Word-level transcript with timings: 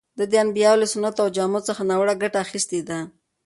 ده 0.17 0.25
د 0.31 0.33
انبیاوو 0.43 0.81
له 0.81 0.87
سنتو 0.93 1.19
او 1.23 1.29
جامو 1.35 1.59
څخه 1.67 1.81
ناوړه 1.89 2.13
ګټه 2.23 2.37
اخیستې 2.45 2.79
ده. 2.89 2.99